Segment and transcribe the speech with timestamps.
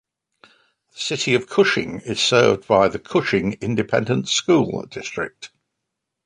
[0.93, 5.51] The city of Cushing is served by the Cushing Independent School District.